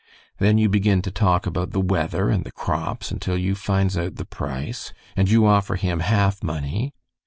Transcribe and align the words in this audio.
Then 0.39 0.57
you 0.57 0.67
begin 0.67 1.03
to 1.03 1.11
talk 1.11 1.45
about 1.45 1.73
the 1.73 1.79
weather 1.79 2.29
and 2.31 2.43
the 2.43 2.51
crops 2.51 3.11
until 3.11 3.37
you 3.37 3.53
finds 3.53 3.95
out 3.95 4.15
the 4.15 4.25
price, 4.25 4.93
and 5.15 5.29
you 5.29 5.45
offer 5.45 5.75
him 5.75 5.99
half 5.99 6.41
money. 6.43 6.95